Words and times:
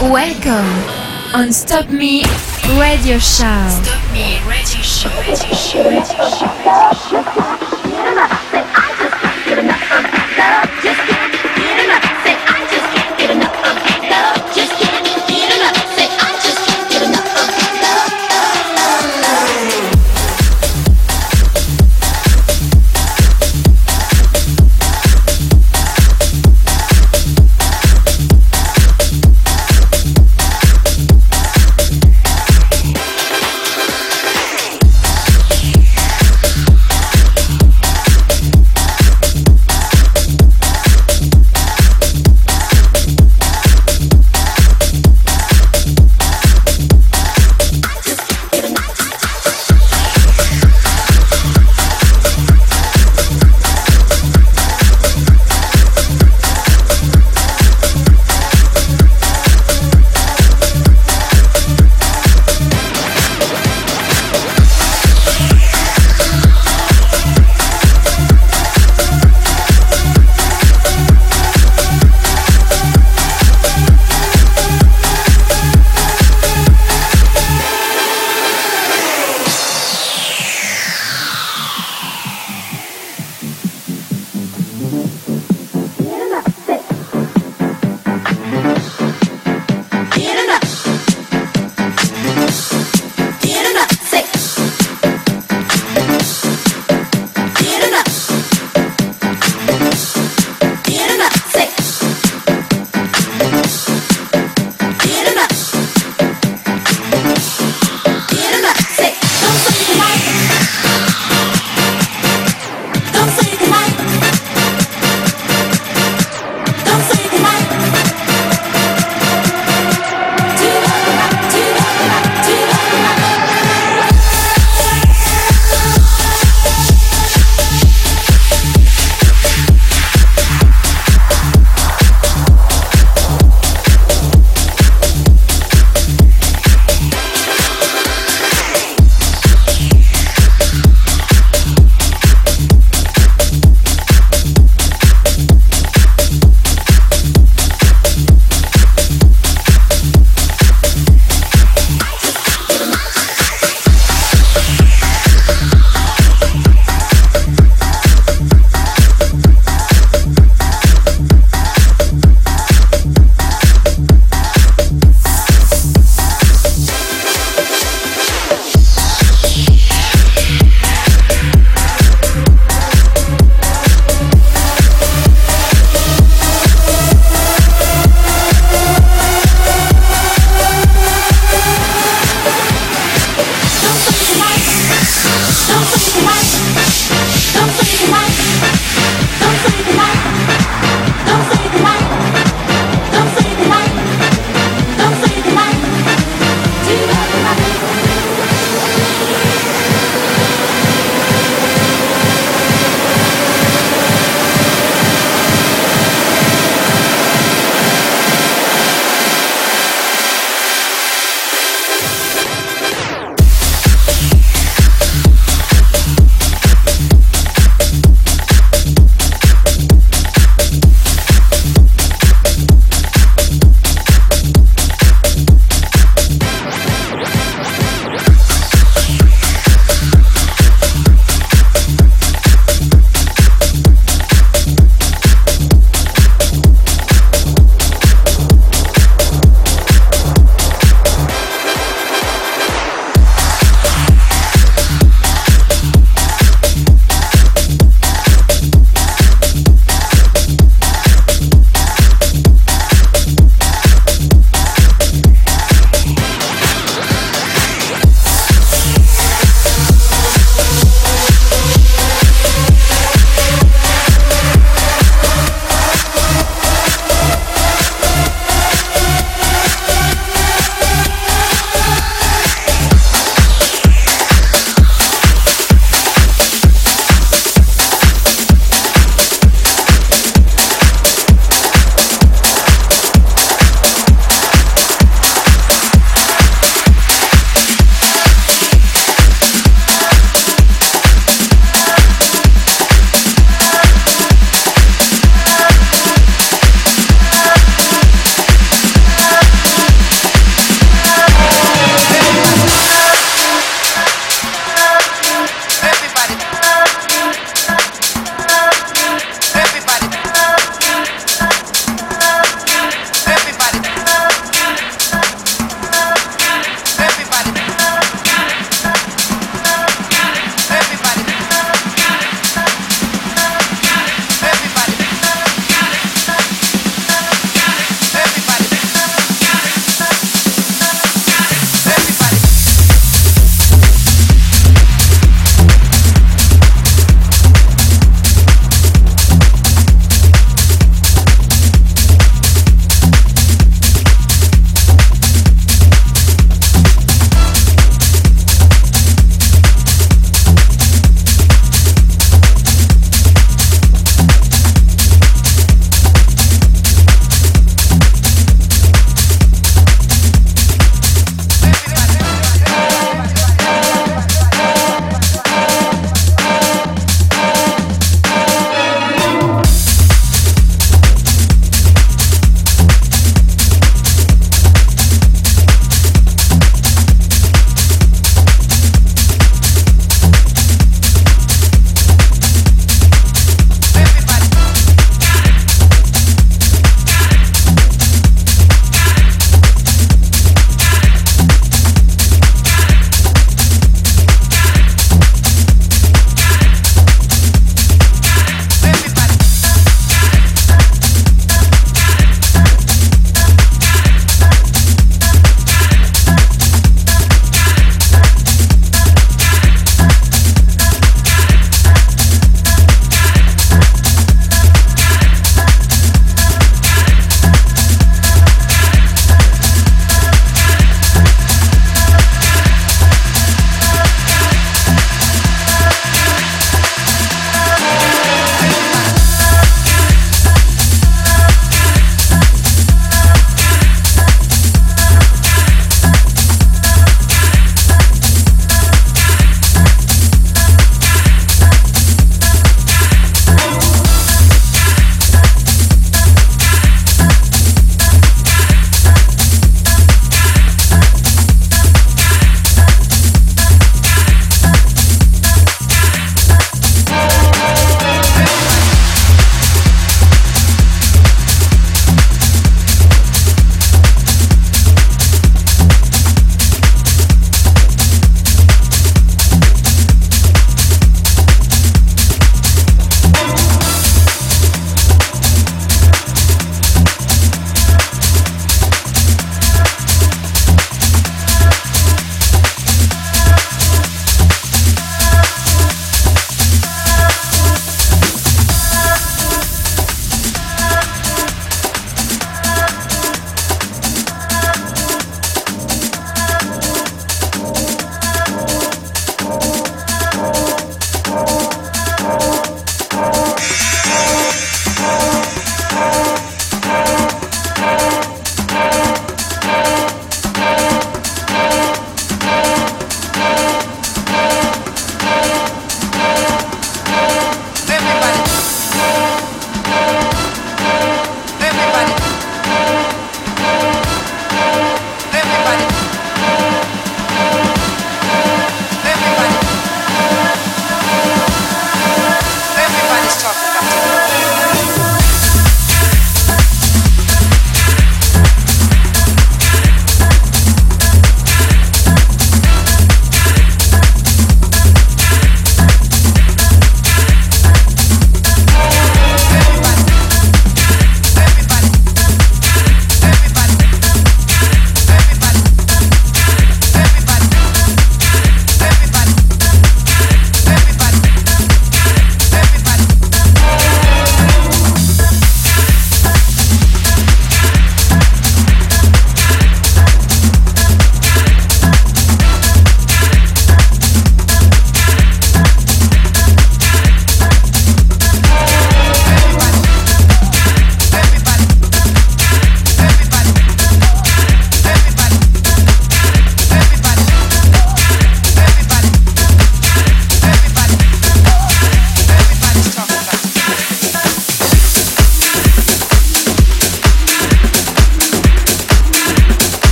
Welcome 0.00 0.68
on 1.34 1.52
Stop 1.52 1.88
Me 1.88 2.22
Radio 2.78 3.18
Show. 3.18 3.66
Stop 3.82 4.12
Me 4.12 4.38
Radio 4.46 4.82
Show. 4.82 5.08
Radio 5.20 5.54
Show. 5.54 5.88
Radio 5.88 6.04
Show. 6.28 7.22
Radio 7.22 7.65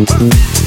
Mm-hmm. 0.00 0.59